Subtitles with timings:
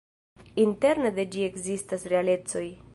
[0.63, 2.65] Interne de ĝi ekzistas realecoj.